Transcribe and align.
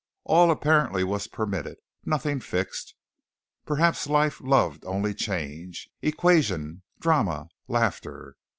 All 0.23 0.49
apparently 0.49 1.03
was 1.03 1.27
permitted, 1.27 1.77
nothing 2.05 2.39
fixed. 2.39 2.95
Perhaps 3.67 4.07
life 4.07 4.41
loved 4.43 4.83
only 4.83 5.13
change, 5.13 5.91
equation, 6.01 6.81
drama, 6.99 7.49
laughter. 7.67 8.35